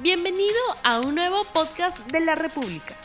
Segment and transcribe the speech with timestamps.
[0.00, 0.54] Bienvenido
[0.84, 2.96] a un nuevo podcast de la República.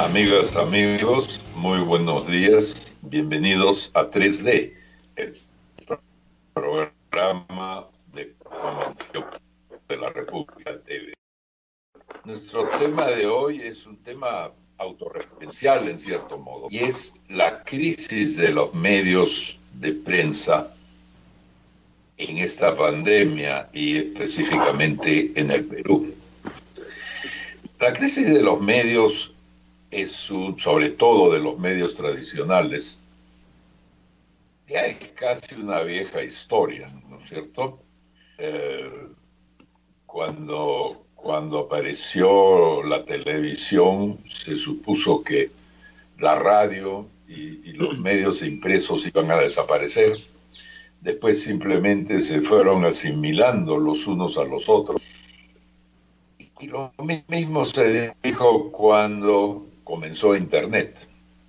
[0.00, 2.92] Amigas, amigos, muy buenos días.
[3.02, 4.74] Bienvenidos a 3D,
[5.14, 5.38] el
[6.52, 8.34] programa de,
[9.88, 11.14] de la República TV.
[12.24, 18.38] Nuestro tema de hoy es un tema autorreferencial en cierto modo, y es la crisis
[18.38, 20.74] de los medios de prensa
[22.18, 26.12] en esta pandemia y específicamente en el Perú.
[27.80, 29.32] La crisis de los medios
[29.92, 33.00] es sobre todo de los medios tradicionales,
[34.68, 37.78] ya es casi una vieja historia, ¿no es cierto?
[38.36, 38.90] Eh,
[40.04, 45.50] cuando, cuando apareció la televisión se supuso que
[46.18, 50.18] la radio y los medios impresos iban a desaparecer
[51.00, 55.00] después simplemente se fueron asimilando los unos a los otros.
[56.60, 56.92] Y lo
[57.28, 61.08] mismo se dijo cuando comenzó Internet.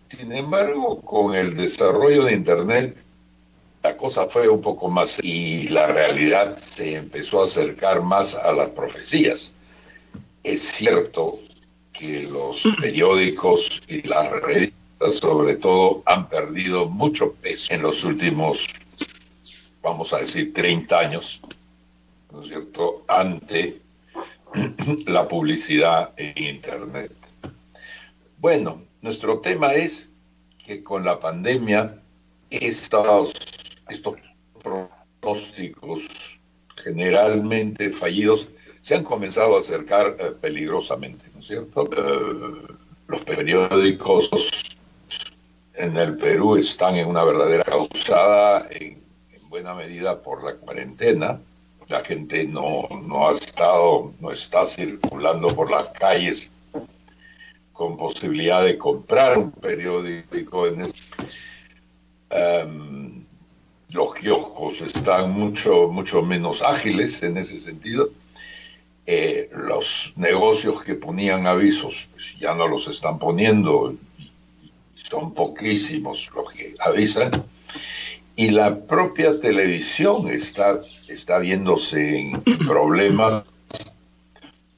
[0.10, 2.98] Sin embargo, con el desarrollo de Internet,
[3.84, 8.52] la cosa fue un poco más y la realidad se empezó a acercar más a
[8.52, 9.54] las profecías.
[10.44, 11.40] Es cierto
[11.94, 14.80] que los periódicos y las revistas
[15.22, 18.68] sobre todo han perdido mucho peso en los últimos
[19.82, 21.42] vamos a decir, 30 años,
[22.32, 23.80] ¿no es cierto?, ante
[25.08, 27.12] la publicidad en Internet.
[28.38, 30.10] Bueno, nuestro tema es
[30.66, 31.96] que con la pandemia
[32.50, 33.34] estos,
[33.90, 34.16] estos
[34.62, 36.40] pronósticos
[36.76, 38.50] generalmente fallidos
[38.82, 41.90] se han comenzado a acercar eh, peligrosamente, ¿no es cierto?
[41.92, 42.76] Eh,
[43.08, 44.30] los periódicos
[45.74, 48.68] en el Perú están en una verdadera causada
[49.50, 51.40] buena medida por la cuarentena.
[51.88, 56.52] La gente no, no ha estado, no está circulando por las calles
[57.74, 60.86] con posibilidad de comprar un periódico en
[62.30, 63.24] em,
[63.94, 68.10] los kioscos están mucho, mucho menos ágiles en ese sentido.
[69.08, 73.96] Eh, los negocios que ponían avisos pues ya no los están poniendo,
[74.94, 77.32] son poquísimos los que avisan
[78.40, 80.80] y la propia televisión está,
[81.10, 83.44] está viéndose en problemas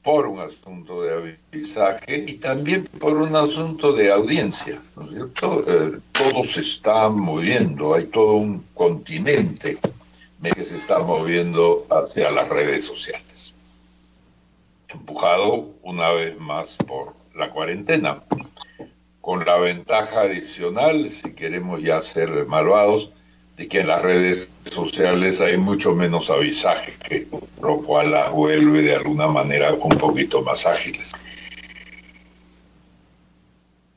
[0.02, 5.64] por un asunto de avisaje y también por un asunto de audiencia, ¿no es cierto?
[5.68, 9.78] Eh, todo se está moviendo, hay todo un continente
[10.42, 13.54] que se está moviendo hacia las redes sociales,
[14.88, 18.24] empujado una vez más por la cuarentena,
[19.20, 23.12] con la ventaja adicional, si queremos ya ser malvados,
[23.62, 27.28] de que en las redes sociales hay mucho menos avisaje, que,
[27.60, 31.12] lo cual las vuelve de alguna manera un poquito más ágiles.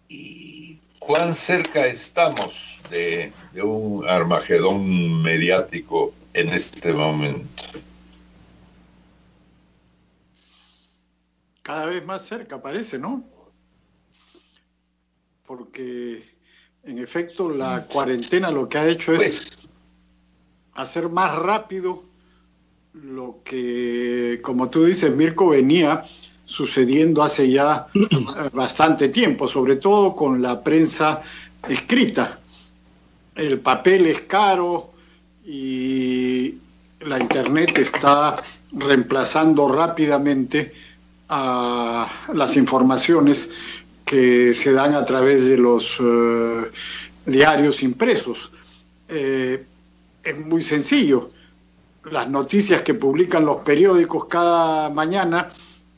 [0.07, 7.63] ¿Y cuán cerca estamos de, de un armagedón mediático en este momento?
[11.63, 13.23] Cada vez más cerca parece, ¿no?
[15.47, 16.35] Porque
[16.85, 19.54] en efecto, la cuarentena lo que ha hecho es pues.
[20.75, 22.03] Hacer más rápido
[22.93, 26.05] lo que, como tú dices, Mirko, venía
[26.45, 31.21] sucediendo hace ya eh, bastante tiempo, sobre todo con la prensa
[31.67, 32.39] escrita.
[33.35, 34.91] El papel es caro
[35.45, 36.55] y
[37.01, 38.37] la Internet está
[38.71, 40.71] reemplazando rápidamente
[41.29, 43.49] a las informaciones
[44.05, 46.71] que se dan a través de los eh,
[47.25, 48.51] diarios impresos.
[49.09, 49.65] Eh,
[50.25, 51.29] es muy sencillo.
[52.03, 55.51] Las noticias que publican los periódicos cada mañana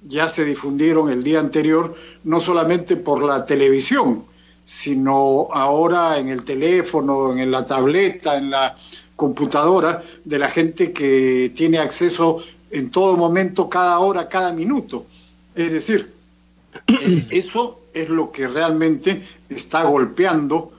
[0.07, 4.25] ya se difundieron el día anterior, no solamente por la televisión,
[4.63, 8.75] sino ahora en el teléfono, en la tableta, en la
[9.15, 15.05] computadora de la gente que tiene acceso en todo momento, cada hora, cada minuto.
[15.55, 16.13] Es decir,
[17.31, 20.71] eso es lo que realmente está golpeando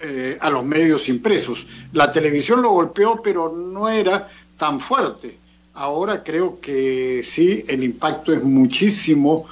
[0.00, 1.66] eh, a los medios impresos.
[1.92, 5.36] La televisión lo golpeó, pero no era tan fuerte.
[5.74, 9.46] Ahora creo que sí, el impacto es muchísimo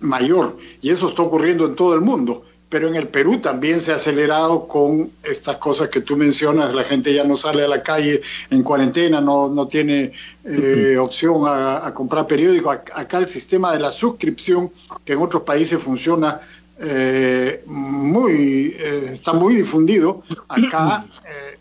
[0.00, 3.92] mayor y eso está ocurriendo en todo el mundo pero en el Perú también se
[3.92, 7.82] ha acelerado con estas cosas que tú mencionas, la gente ya no sale a la
[7.82, 10.12] calle en cuarentena, no, no tiene
[10.46, 12.78] eh, opción a, comprar periódicos.
[12.94, 14.70] Acá el sistema de la suscripción,
[15.04, 16.40] que en otros países funciona
[16.84, 21.06] eh, muy, eh, está muy difundido, acá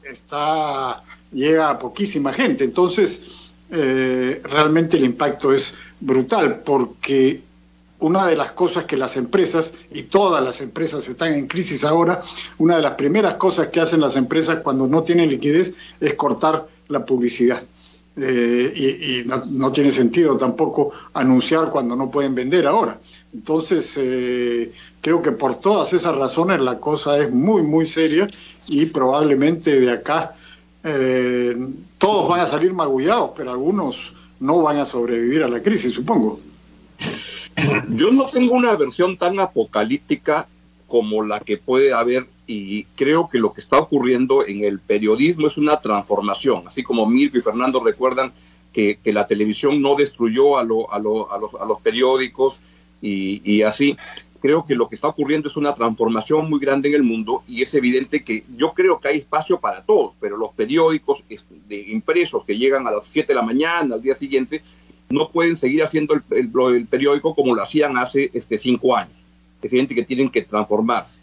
[0.04, 2.64] está, llega a poquísima gente.
[2.64, 7.42] Entonces, eh, realmente el impacto es brutal, porque
[8.00, 12.22] una de las cosas que las empresas, y todas las empresas están en crisis ahora,
[12.58, 16.68] una de las primeras cosas que hacen las empresas cuando no tienen liquidez es cortar
[16.88, 17.62] la publicidad.
[18.18, 23.00] Eh, y, no, tiene sentido tampoco anunciar cuando no pueden vender ahora.
[23.34, 28.28] Entonces, eh, creo que por todas esas razones la cosa es muy, muy seria
[28.68, 30.36] y probablemente de acá
[30.84, 31.56] eh,
[31.98, 36.40] todos van a salir magullados, pero algunos no van a sobrevivir a la crisis, supongo.
[37.90, 40.48] Yo no tengo una versión tan apocalíptica
[40.88, 45.48] como la que puede haber y creo que lo que está ocurriendo en el periodismo
[45.48, 48.34] es una transformación, así como Mirko y Fernando recuerdan
[48.74, 52.62] que, la televisión no destruyó a, a, los, periódicos
[53.02, 53.96] y, así.
[54.42, 57.62] Creo que lo que está ocurriendo es una transformación muy grande en el mundo y
[57.62, 61.24] es evidente que yo creo que hay espacio para todos, pero los periódicos
[61.70, 64.62] de impresos que llegan a las 7 de la mañana, al día siguiente,
[65.10, 69.16] no pueden seguir haciendo el, el, periódico como lo hacían hace este, cinco años.
[69.62, 71.22] Es evidente que tienen que transformarse.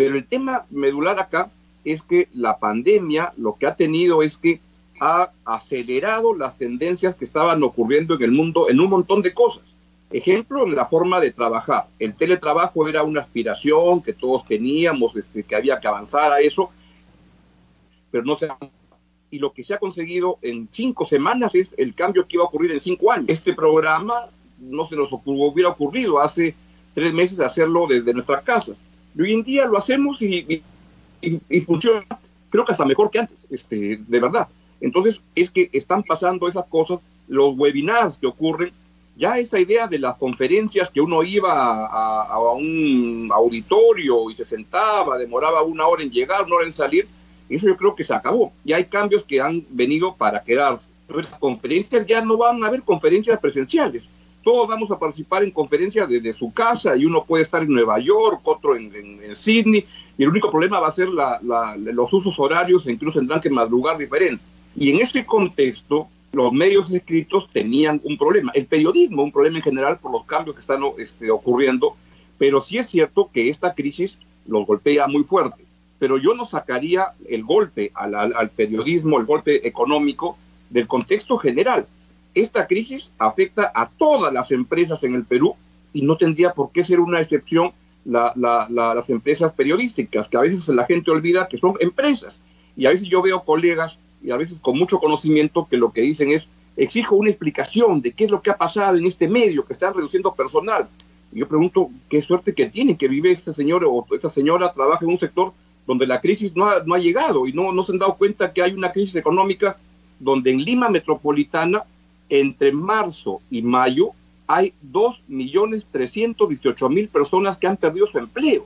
[0.00, 1.50] Pero el tema medular acá
[1.84, 4.58] es que la pandemia lo que ha tenido es que
[4.98, 9.62] ha acelerado las tendencias que estaban ocurriendo en el mundo en un montón de cosas.
[10.10, 11.84] Ejemplo, en la forma de trabajar.
[11.98, 16.70] El teletrabajo era una aspiración que todos teníamos, este, que había que avanzar a eso,
[18.10, 18.56] pero no se ha
[19.30, 22.46] y lo que se ha conseguido en cinco semanas es el cambio que iba a
[22.46, 23.26] ocurrir en cinco años.
[23.28, 24.30] Este programa
[24.60, 26.54] no se nos hubiera ocurrido hace
[26.94, 28.72] tres meses hacerlo desde nuestra casa.
[29.14, 30.62] Y hoy en día lo hacemos y,
[31.66, 32.04] funciona,
[32.48, 34.48] creo que hasta mejor que antes, este, de verdad.
[34.80, 38.72] Entonces es que están pasando esas cosas, los webinars que ocurren,
[39.16, 44.46] ya esa idea de las conferencias que uno iba a, a un auditorio y se
[44.46, 47.06] sentaba, demoraba una hora en llegar, una hora en salir,
[47.50, 48.52] eso yo creo que se acabó.
[48.64, 50.90] Y hay cambios que han venido para quedarse.
[51.08, 54.04] Las conferencias ya no van a haber conferencias presenciales.
[54.42, 57.98] Todos vamos a participar en conferencias desde su casa y uno puede estar en Nueva
[57.98, 58.90] York, otro en,
[59.34, 59.86] Sydney.
[60.16, 63.98] Y el único problema va a ser los usos horarios e incluso tendrán que madrugar
[63.98, 64.42] diferente.
[64.76, 68.52] Y en ese contexto, los medios escritos tenían un problema.
[68.54, 71.96] El periodismo, un problema en general por los cambios que están este, ocurriendo.
[72.38, 75.64] Pero sí es cierto que esta crisis los golpea muy fuerte
[76.00, 80.36] pero yo no sacaría el golpe al, periodismo, el golpe económico
[80.70, 81.86] del contexto general.
[82.34, 85.54] Esta crisis afecta a todas las empresas en el Perú
[85.92, 87.72] y no tendría por qué ser una excepción
[88.04, 92.40] las empresas periodísticas, que a veces la gente olvida que son empresas.
[92.76, 96.00] Y a veces yo veo colegas, y a veces con mucho conocimiento, que lo que
[96.02, 99.64] dicen es, exijo una explicación de qué es lo que ha pasado en este medio,
[99.64, 100.88] que están reduciendo personal.
[101.32, 105.04] Y yo pregunto, qué suerte que tiene que vive este señor o esta señora, trabaja
[105.04, 105.52] en un sector
[105.86, 108.72] donde la crisis no ha, llegado y no, no se han dado cuenta que hay
[108.72, 109.76] una crisis económica
[110.18, 111.82] donde en Lima Metropolitana,
[112.30, 114.12] entre marzo y mayo,
[114.46, 118.64] hay 2.318.000 personas que han perdido su empleo.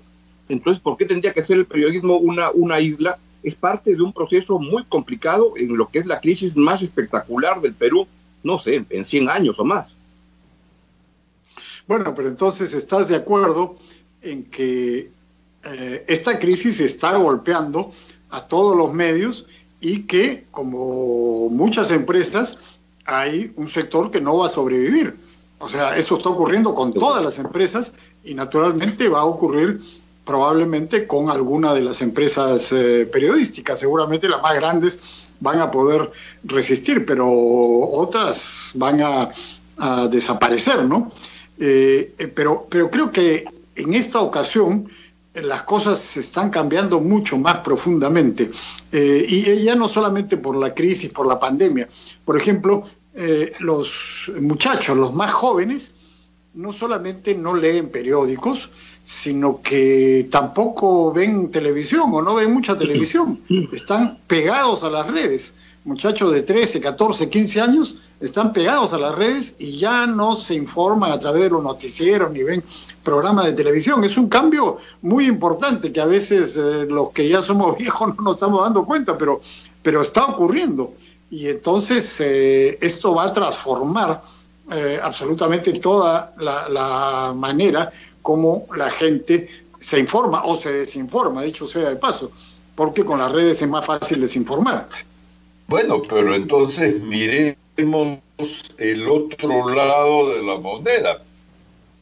[0.49, 3.19] Entonces, ¿por qué tendría que ser el periodismo una, isla?
[3.43, 7.61] Es parte de un proceso muy complicado en lo que es la crisis más espectacular
[7.61, 8.06] del Perú,
[8.43, 9.96] no sé, en 100 años o más.
[11.87, 13.76] Bueno, pero entonces estás de acuerdo
[14.22, 15.10] en que
[15.64, 17.93] eh, esta crisis está golpeando
[18.31, 19.46] a todos los medios
[19.81, 22.58] y que, como muchas empresas,
[23.04, 25.16] hay un sector que no va a sobrevivir.
[25.58, 27.93] O sea, eso está ocurriendo con todas las empresas
[28.24, 29.81] y naturalmente va a ocurrir
[30.24, 33.79] probablemente con alguna de las empresas eh, periodísticas.
[33.79, 36.10] Seguramente las más grandes van a poder
[36.44, 39.31] resistir, pero otras van a,
[40.08, 41.10] desaparecer, ¿no?
[41.58, 44.88] Eh, pero, pero creo que en esta ocasión
[45.34, 48.50] las cosas se están cambiando mucho más profundamente.
[48.93, 51.88] Eh, y ya no solamente por la crisis, por la pandemia.
[52.24, 55.94] Por ejemplo, eh, los muchachos, los más jóvenes,
[56.55, 58.70] no solamente no leen periódicos,
[59.03, 63.41] sino que tampoco ven televisión o no ven mucha televisión.
[63.72, 69.14] Están pegados a las redes muchachos de 13, 14, 15 años están pegados a las
[69.14, 72.64] redes y ya no se informan a través de los noticieros ni ven
[73.03, 74.03] programas de televisión.
[74.03, 78.22] Es un cambio muy importante que a veces eh, los que ya somos viejos no
[78.22, 79.41] nos estamos dando cuenta, pero,
[79.82, 80.93] pero está ocurriendo.
[81.31, 84.22] Y entonces eh, esto va a transformar
[84.70, 89.48] eh, absolutamente toda la, la manera como la gente
[89.79, 92.31] se informa o se desinforma, dicho sea de paso,
[92.74, 94.88] porque con las redes es más fácil desinformar.
[95.66, 97.56] Bueno, pero entonces miremos
[98.78, 101.22] el otro lado de la moneda.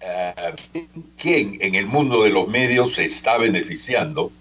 [0.00, 4.32] Eh, ¿Quién en el mundo de los medios se está beneficiando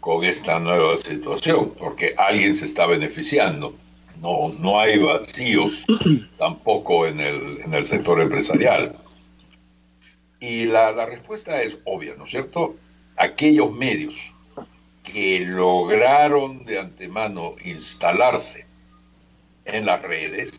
[0.00, 1.72] con esta nueva situación?
[1.76, 3.74] Porque alguien se está beneficiando.
[4.20, 5.84] no, no hay vacíos
[6.38, 8.94] tampoco en el, en el sector empresarial.
[10.38, 12.76] Y la, la respuesta es obvia, ¿no es cierto?
[13.16, 14.31] Aquellos medios
[15.02, 18.66] que lograron de antemano instalarse
[19.64, 20.52] en las redes,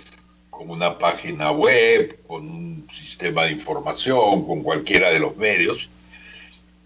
[0.50, 5.90] con una página web, con un sistema de información, con cualquiera de los medios,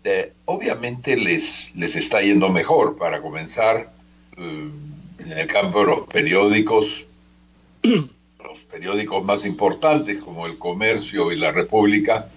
[0.03, 2.97] eh, obviamente les, les está yendo mejor.
[2.97, 3.91] Para comenzar,
[4.37, 4.69] eh,
[5.19, 7.05] en el campo de los periódicos,
[7.83, 12.29] los periódicos más importantes como El Comercio y La República,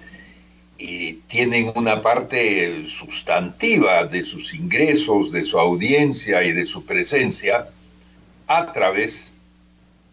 [1.28, 7.68] tienen una parte sustantiva de sus ingresos, de su audiencia y de su presencia
[8.46, 9.32] a través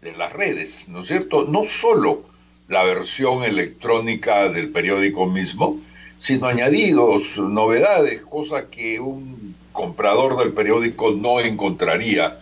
[0.02, 1.44] de las redes, ¿no es cierto?
[1.44, 2.22] No solo
[2.68, 5.80] la versión electrónica del periódico mismo,
[6.18, 12.38] sino añadidos, novedades, cosas que un comprador del periódico no encontraría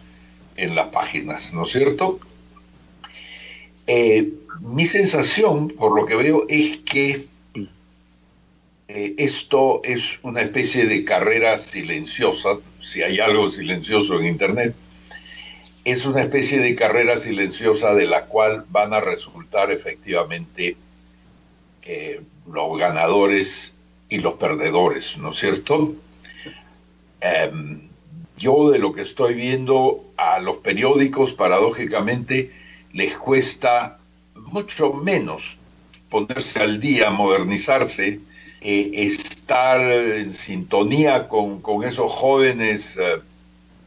[0.56, 2.18] en las páginas, ¿no es cierto?
[3.86, 7.26] Eh, mi sensación, por lo que veo, es que
[8.88, 14.74] eh, esto es una especie de carrera silenciosa, si hay algo silencioso en Internet,
[15.84, 20.76] es una especie de carrera silenciosa de la cual van a resultar efectivamente
[21.82, 22.20] eh,
[22.52, 23.74] los ganadores
[24.08, 25.94] y los perdedores, ¿no es cierto?
[27.20, 27.80] Em,
[28.36, 32.52] yo de lo que estoy viendo a los periódicos, paradójicamente,
[32.92, 33.98] les cuesta
[34.34, 35.56] mucho menos
[36.10, 38.20] ponerse al día, modernizarse,
[38.68, 43.20] eh, estar en sintonía con, esos jóvenes, eh,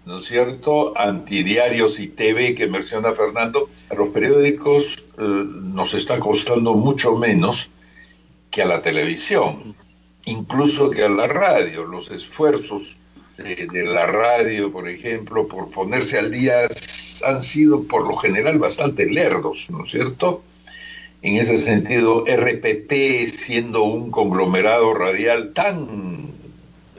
[0.06, 6.18] ¿no es cierto?, antidiarios y TV que menciona Fernando, a los periódicos eh, nos está
[6.20, 7.70] costando mucho menos
[8.52, 9.76] que a la televisión,
[10.24, 11.84] incluso que a la radio.
[11.84, 13.00] Los esfuerzos
[13.36, 16.70] de, la radio, por ejemplo, por ponerse al día,
[17.26, 20.42] han sido por lo general bastante lerdos, ¿no es cierto?
[21.22, 26.30] En ese sentido, RPP siendo un conglomerado radial tan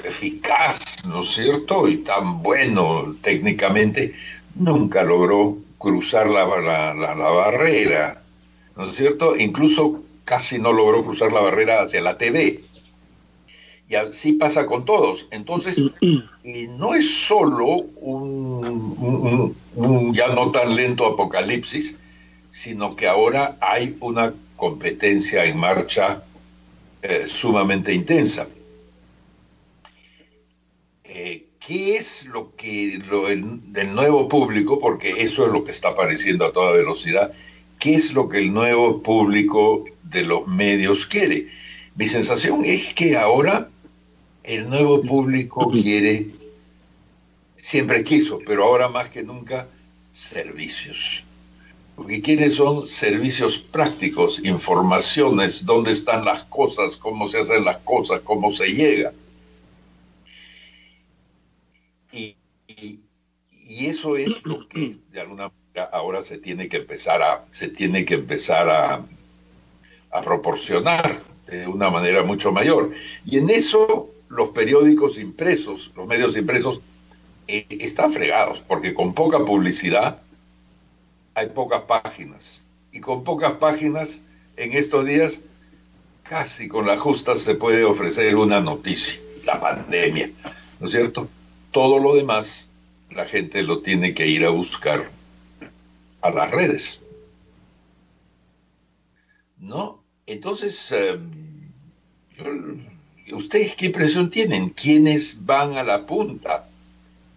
[0.05, 1.89] eficaz, ¿no es cierto?
[1.89, 4.13] Y tan bueno técnicamente,
[4.55, 8.23] nunca logró cruzar la, la, la, la barrera,
[8.77, 9.37] ¿no es cierto?
[9.37, 12.61] Incluso casi no logró cruzar la barrera hacia la TV.
[13.89, 15.27] Y así pasa con todos.
[15.33, 15.77] Entonces,
[16.43, 19.57] no es solo un,
[20.15, 21.97] ya no tan lento apocalipsis,
[22.53, 26.23] sino que ahora hay una competencia en marcha
[27.03, 28.47] eh, sumamente intensa.
[31.05, 35.91] Eh, ¿Qué es lo que lo, del nuevo público, porque eso es lo que está
[35.91, 37.33] apareciendo a toda velocidad,
[37.79, 41.49] qué es lo que el nuevo público de los medios quiere?
[41.97, 43.69] Mi sensación es que ahora
[44.43, 46.29] el nuevo público quiere,
[47.57, 49.67] siempre quiso, pero ahora más que nunca,
[50.13, 51.25] servicios.
[52.01, 58.23] Porque quieren son servicios prácticos, informaciones, dónde están las cosas, cómo se hacen las cosas,
[58.23, 59.13] cómo se llega.
[62.11, 62.37] Y,
[63.69, 68.07] eso es lo que de alguna manera ahora se tiene que empezar a, se tiene
[68.07, 72.93] que empezar a proporcionar de una manera mucho mayor.
[73.27, 76.81] Y en eso los periódicos impresos, los medios impresos,
[77.47, 80.23] eh, están fregados, porque con poca publicidad
[81.41, 82.61] hay pocas páginas.
[82.93, 84.21] Y con pocas páginas,
[84.57, 85.41] en estos días,
[86.23, 90.31] casi con la justa se puede ofrecer una noticia, la pandemia,
[90.79, 91.29] ¿no es cierto?
[91.71, 92.69] Todo lo demás,
[93.11, 95.11] la gente lo tiene que ir a buscar
[96.21, 97.01] a las redes.
[99.59, 100.03] ¿No?
[100.27, 101.19] Entonces, eh,
[103.33, 104.71] ¿Ustedes qué impresión tienen?
[104.71, 106.69] ¿Quiénes van a la punta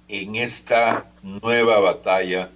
[0.08, 2.50] en esta nueva batalla?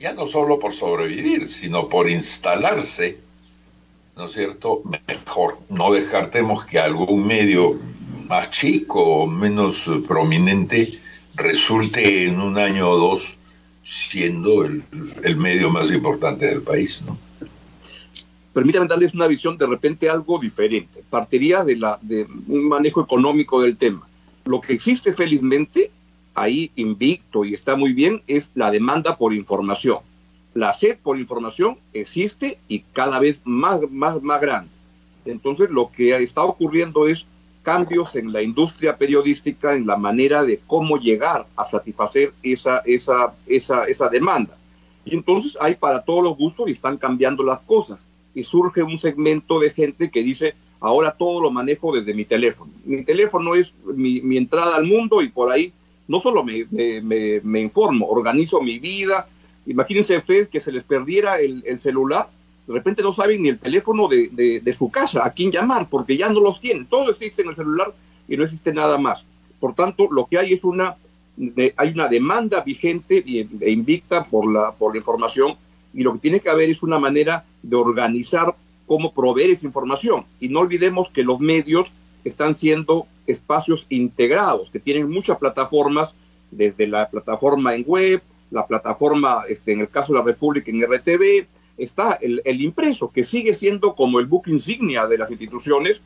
[0.00, 3.18] Ya no solo por sobrevivir, sino por instalarse,
[4.16, 4.82] ¿no es cierto?
[5.06, 5.58] Mejor.
[5.68, 7.70] No descartemos que algún medio
[8.28, 10.98] más chico o menos prominente
[11.34, 13.38] resulte en un año o dos
[13.82, 14.82] siendo el,
[15.22, 17.18] el medio más importante del país, ¿no?
[18.54, 21.02] permítame darles una visión de repente algo diferente.
[21.10, 24.06] Partiría de, la, de un manejo económico del tema.
[24.46, 25.90] Lo que existe felizmente
[26.34, 29.98] ahí invicto y está muy bien es la demanda por información.
[30.54, 34.70] La sed por información existe y cada vez más, más, más grande.
[35.24, 37.26] Entonces lo que está ocurriendo es
[37.62, 43.34] cambios en la industria periodística, en la manera de cómo llegar a satisfacer esa, esa,
[43.46, 44.56] esa, esa demanda.
[45.04, 48.98] Y entonces hay para todos los gustos y están cambiando las cosas y surge un
[48.98, 52.70] segmento de gente que dice, ahora todo lo manejo desde mi teléfono.
[52.84, 55.72] Mi teléfono es mi, entrada al mundo y por ahí
[56.08, 59.26] no solo me, me, informo, organizo mi vida,
[59.66, 62.28] Imagínense ustedes que se les perdiera el, celular,
[62.66, 66.16] de repente no saben ni el teléfono de, de, su casa, a quién llamar, porque
[66.16, 66.86] ya no los tienen.
[66.86, 67.92] Todo existe en el celular
[68.28, 69.24] y no existe nada más.
[69.60, 70.96] Por tanto, lo que hay es una,
[71.76, 75.56] hay una demanda vigente e invicta por la, por la información
[75.94, 78.54] y lo que tiene que haber es una manera de organizar
[78.86, 80.24] cómo proveer esa información.
[80.40, 81.90] Y no olvidemos que los medios
[82.24, 86.14] están siendo espacios integrados, que tienen muchas plataformas,
[86.50, 90.82] desde la plataforma en web, la plataforma, este, en el caso de la República, en
[90.82, 96.00] RTV, está el, impreso, que sigue siendo como el book insignia de las instituciones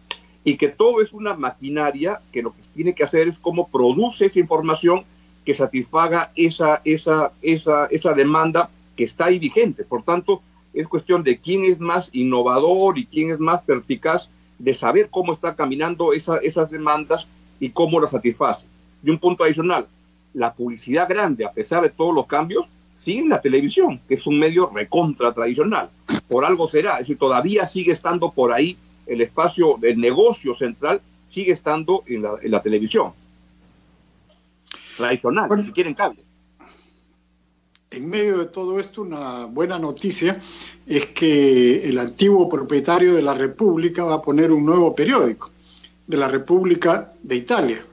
[0.45, 4.27] y que todo es una maquinaria que lo que tiene que hacer es cómo produce
[4.27, 5.03] esa información
[5.45, 9.85] que satisfaga esa, esa, esa, esa demanda que está ahí vigente.
[9.85, 10.41] Por tanto,
[10.73, 15.33] es cuestión de quién es más innovador y quién es más perspicaz de saber cómo
[15.33, 17.27] está caminando esas demandas
[17.61, 18.67] y cómo las satisface.
[19.03, 19.87] Y un punto adicional,
[20.35, 24.27] la publicidad grande, a pesar de todos los cambios, sigue en la televisión, que es
[24.27, 25.89] un medio recontra tradicional.
[26.29, 31.01] Por algo será, es decir, todavía sigue estando por ahí el espacio del negocio central,
[31.29, 33.13] sigue estando en la, en la televisión.
[34.97, 36.21] Tradicional, si quieren cable.
[37.99, 40.41] En medio de todo esto, una buena noticia
[40.87, 45.51] es que el antiguo propietario de la República va a poner un nuevo periódico,
[46.07, 47.85] de la República de Italia.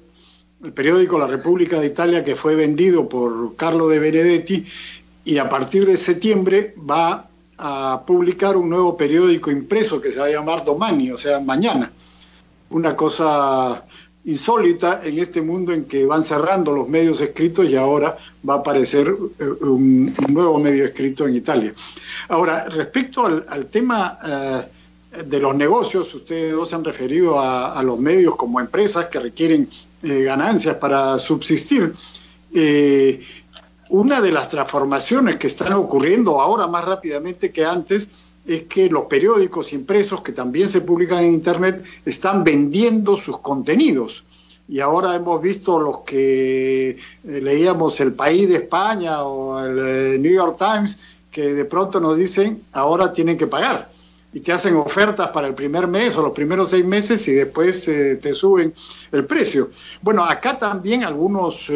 [0.63, 4.63] El periódico La República de Italia que fue vendido por Carlo de Benedetti
[5.25, 10.25] y a partir de septiembre va a publicar un nuevo periódico impreso que se va
[10.25, 11.91] a llamar Domani, o sea, mañana.
[12.69, 13.83] Una cosa
[14.25, 18.17] insólita en este mundo en que van cerrando los medios escritos y ahora
[18.47, 21.73] va a aparecer eh, un, nuevo medio escrito en Italia.
[22.29, 27.99] Ahora, respecto al, tema eh, de los negocios, ustedes dos se han referido a, los
[27.99, 29.69] medios como empresas que requieren
[30.01, 31.93] eh, ganancias para subsistir.
[33.89, 38.09] una de las transformaciones que están ocurriendo ahora más rápidamente que antes
[38.45, 44.23] es que los periódicos impresos que también se publican en Internet están vendiendo sus contenidos.
[44.67, 50.17] Y ahora hemos visto los que eh, leíamos El País de España o el eh,
[50.19, 50.97] New York Times,
[51.31, 53.89] que de pronto nos dicen, ahora tienen que pagar.
[54.33, 57.87] Y te hacen ofertas para el primer mes o los primeros seis meses y después
[57.87, 58.73] eh, te suben
[59.11, 59.69] el precio.
[60.01, 61.67] Bueno, acá también algunos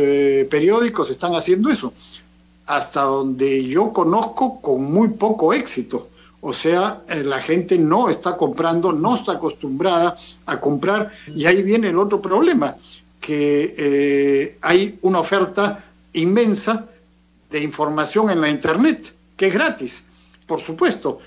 [0.49, 1.93] periódicos están haciendo eso,
[2.65, 6.09] hasta donde yo conozco con muy poco éxito
[6.41, 11.61] o sea, eh, la gente no está comprando, no está acostumbrada a comprar y ahí
[11.63, 12.77] viene el otro problema,
[13.19, 16.85] que eh, hay una oferta inmensa
[17.51, 20.03] de información en la Internet, que es gratis,
[20.47, 21.19] por supuesto.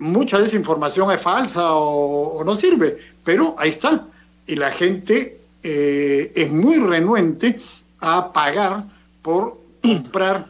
[0.00, 4.06] Mucha de esa información es falsa o, no sirve, pero ahí está.
[4.46, 7.60] Y la gente eh, es muy renuente
[8.00, 8.84] a pagar
[9.22, 10.46] por comprar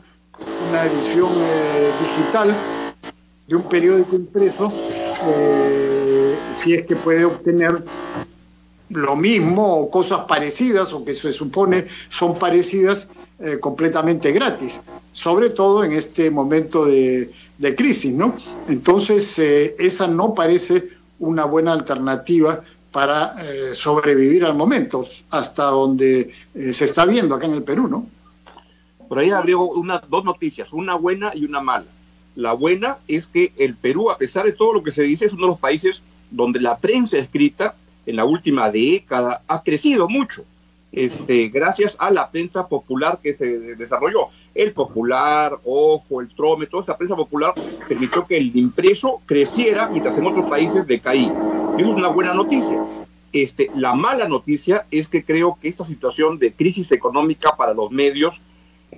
[0.69, 1.33] una edición
[2.01, 2.55] digital
[3.49, 4.71] de un periódico impreso
[5.27, 7.83] eh, si es que puede obtener
[8.91, 13.09] lo mismo o cosas parecidas o que se supone son parecidas
[13.41, 14.83] eh, completamente gratis,
[15.13, 17.31] sobre todo en este momento de,
[17.77, 18.35] crisis, ¿no?
[18.69, 23.35] Entonces, eh, esa no parece una buena alternativa para
[23.75, 26.33] sobrevivir al momento, hasta donde
[26.73, 28.07] se está viendo acá en el Perú, ¿no?
[29.09, 31.87] Por ahí agrego una, dos noticias, una buena y una mala.
[32.39, 35.33] La buena es que el Perú, a pesar de todo lo que se dice, es
[35.33, 37.75] uno de los países donde la prensa escrita
[38.07, 40.45] en la última década ha crecido mucho,
[40.93, 44.29] este, gracias a la prensa popular que se desarrolló.
[44.55, 47.55] El popular, Ojo, el Trome, toda esa prensa popular
[47.89, 51.33] permitió que el impreso creciera mientras en otros países decaía.
[51.77, 52.81] Eso es una buena noticia.
[53.33, 57.91] Este, la mala noticia es que creo que esta situación de crisis económica para los
[57.91, 58.41] medios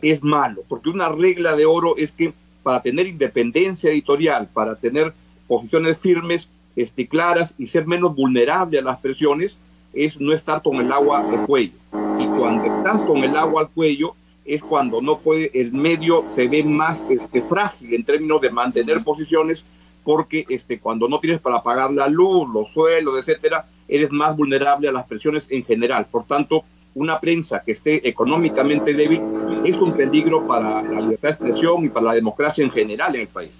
[0.02, 5.12] es malo, porque una regla de oro es que para tener independencia editorial, para tener
[5.46, 9.58] posiciones firmes, este, claras y ser menos vulnerable a las presiones,
[9.92, 11.72] es no estar con el agua al cuello.
[12.18, 16.48] Y cuando estás con el agua al cuello, es cuando no puede, el medio se
[16.48, 19.64] ve más este, frágil en términos de mantener posiciones,
[20.04, 24.88] porque este, cuando no tienes para pagar la luz, los suelos, etcétera, eres más vulnerable
[24.88, 26.06] a las presiones en general.
[26.10, 26.64] Por tanto,
[26.94, 29.20] una prensa que esté económicamente débil
[29.64, 33.22] es un peligro para la libertad de expresión y para la democracia en general en
[33.22, 33.52] el país.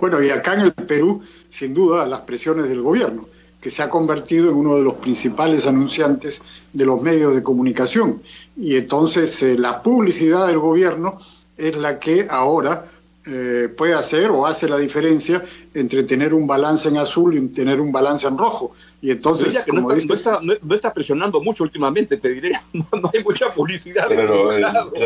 [0.00, 3.26] Bueno, y acá en el Perú, sin duda, las presiones del gobierno,
[3.60, 8.22] que se ha convertido en uno de los principales anunciantes de los medios de comunicación.
[8.56, 11.18] Y entonces eh, la publicidad del gobierno
[11.56, 12.89] es la que ahora
[13.26, 17.78] eh, puede hacer o hace la diferencia entre tener un balance en azul y tener
[17.78, 18.74] un balance en rojo.
[19.02, 23.50] Y entonces, como no, está, no, está, presionando mucho últimamente, te diré, no, hay mucha
[23.50, 24.06] publicidad.
[24.08, 24.44] Pero,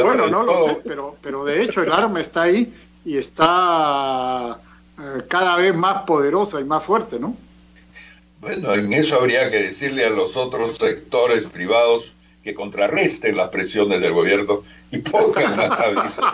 [0.05, 2.73] bueno, no lo sé, pero, pero de hecho el arma está ahí
[3.05, 4.61] y está
[4.99, 7.37] eh, cada vez más poderosa y más fuerte, ¿no?
[8.41, 12.14] Bueno, en eso habría que decirle a los otros sectores privados
[12.45, 16.25] que contrarresten las presiones del gobierno y pongan más avisos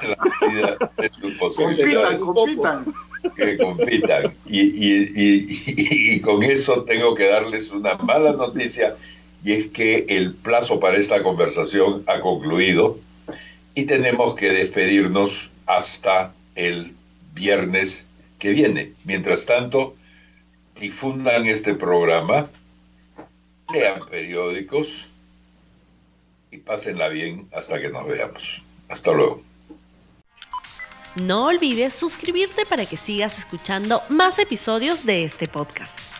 [0.00, 2.18] en la medida de sus posibilidades.
[2.18, 2.94] Compitan, compitan.
[3.36, 4.34] Que compitan.
[4.46, 8.96] Y, y, y, y, con eso tengo que darles una mala noticia,
[9.44, 12.98] y es que el plazo para esta conversación ha concluido
[13.74, 16.94] y tenemos que despedirnos hasta el
[17.34, 18.06] viernes
[18.38, 18.92] que viene.
[19.04, 19.94] Mientras tanto,
[20.80, 22.48] difundan este programa,
[23.72, 25.06] lean periódicos
[26.52, 28.62] y pásenla bien hasta que nos veamos.
[28.88, 29.42] Hasta luego.
[31.16, 36.11] No olvides suscribirte para que sigas escuchando más episodios de este podcast.